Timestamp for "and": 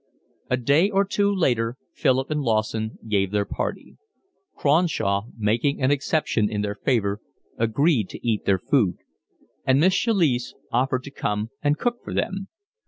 2.31-2.41, 9.63-9.79, 11.61-11.77